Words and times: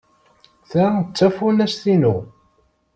Ta 0.69 0.85
d 0.95 1.07
tafunast-inu. 1.17 2.15